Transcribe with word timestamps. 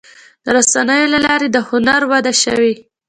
د 0.43 0.45
رسنیو 0.57 1.11
له 1.13 1.19
لارې 1.25 1.47
د 1.51 1.57
هنر 1.69 2.01
وده 2.11 2.33
شوې. 2.43 2.73